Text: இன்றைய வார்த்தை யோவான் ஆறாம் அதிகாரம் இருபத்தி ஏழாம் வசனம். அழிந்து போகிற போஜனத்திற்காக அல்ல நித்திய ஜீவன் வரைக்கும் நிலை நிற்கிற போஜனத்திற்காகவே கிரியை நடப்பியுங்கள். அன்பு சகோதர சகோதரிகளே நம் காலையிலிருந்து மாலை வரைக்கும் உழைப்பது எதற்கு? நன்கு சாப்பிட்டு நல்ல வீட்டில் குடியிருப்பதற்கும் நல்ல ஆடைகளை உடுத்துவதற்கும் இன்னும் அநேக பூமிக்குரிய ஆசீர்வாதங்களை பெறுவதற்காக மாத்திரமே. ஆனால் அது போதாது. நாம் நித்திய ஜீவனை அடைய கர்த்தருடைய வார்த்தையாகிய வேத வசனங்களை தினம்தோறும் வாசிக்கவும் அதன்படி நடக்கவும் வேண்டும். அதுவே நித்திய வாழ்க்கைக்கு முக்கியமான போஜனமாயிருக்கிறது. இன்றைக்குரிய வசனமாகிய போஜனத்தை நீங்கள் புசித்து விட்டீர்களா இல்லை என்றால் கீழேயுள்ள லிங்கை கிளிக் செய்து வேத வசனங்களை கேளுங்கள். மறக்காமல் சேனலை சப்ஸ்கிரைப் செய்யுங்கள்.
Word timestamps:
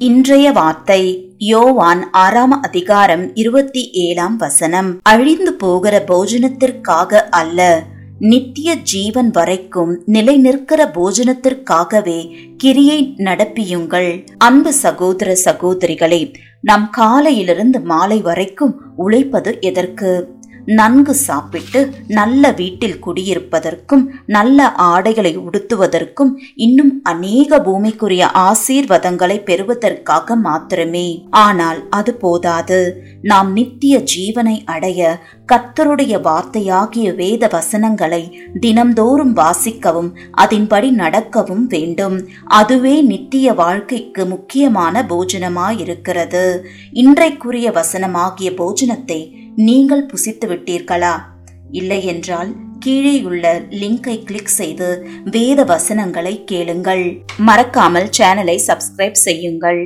இன்றைய 0.00 0.52
வார்த்தை 0.52 1.34
யோவான் 1.38 2.10
ஆறாம் 2.10 2.62
அதிகாரம் 2.62 3.34
இருபத்தி 3.34 3.90
ஏழாம் 3.90 4.36
வசனம். 4.36 5.00
அழிந்து 5.02 5.52
போகிற 5.54 6.04
போஜனத்திற்காக 6.06 7.20
அல்ல 7.30 7.82
நித்திய 8.18 8.74
ஜீவன் 8.74 9.30
வரைக்கும் 9.30 10.02
நிலை 10.06 10.36
நிற்கிற 10.36 10.90
போஜனத்திற்காகவே 10.94 12.30
கிரியை 12.56 13.14
நடப்பியுங்கள். 13.18 14.26
அன்பு 14.38 14.72
சகோதர 14.72 15.36
சகோதரிகளே 15.44 16.34
நம் 16.60 16.90
காலையிலிருந்து 16.90 17.80
மாலை 17.80 18.20
வரைக்கும் 18.20 18.80
உழைப்பது 18.96 19.56
எதற்கு? 19.60 20.36
நன்கு 20.68 21.14
சாப்பிட்டு 21.14 21.90
நல்ல 22.08 22.52
வீட்டில் 22.52 23.00
குடியிருப்பதற்கும் 23.06 24.06
நல்ல 24.26 24.72
ஆடைகளை 24.72 25.38
உடுத்துவதற்கும் 25.38 26.32
இன்னும் 26.54 27.00
அநேக 27.02 27.58
பூமிக்குரிய 27.58 28.24
ஆசீர்வாதங்களை 28.34 29.44
பெறுவதற்காக 29.44 30.36
மாத்திரமே. 30.36 31.26
ஆனால் 31.30 31.88
அது 31.90 32.14
போதாது. 32.14 33.02
நாம் 33.22 33.52
நித்திய 33.52 34.02
ஜீவனை 34.16 34.64
அடைய 34.64 35.18
கர்த்தருடைய 35.52 36.20
வார்த்தையாகிய 36.20 37.14
வேத 37.14 37.46
வசனங்களை 37.46 38.38
தினம்தோறும் 38.60 39.32
வாசிக்கவும் 39.32 40.10
அதன்படி 40.30 40.90
நடக்கவும் 40.90 41.66
வேண்டும். 41.66 42.28
அதுவே 42.44 43.00
நித்திய 43.02 43.52
வாழ்க்கைக்கு 43.52 44.26
முக்கியமான 44.26 45.02
போஜனமாயிருக்கிறது. 45.02 46.58
இன்றைக்குரிய 46.92 47.70
வசனமாகிய 47.70 48.50
போஜனத்தை 48.56 49.37
நீங்கள் 49.66 50.02
புசித்து 50.06 50.46
விட்டீர்களா 50.48 51.14
இல்லை 51.70 52.04
என்றால் 52.04 52.50
கீழேயுள்ள 52.84 53.44
லிங்கை 53.80 54.14
கிளிக் 54.24 54.52
செய்து 54.56 54.88
வேத 55.24 55.64
வசனங்களை 55.64 56.44
கேளுங்கள். 56.44 57.02
மறக்காமல் 57.38 58.08
சேனலை 58.18 58.56
சப்ஸ்கிரைப் 58.66 59.18
செய்யுங்கள். 59.26 59.76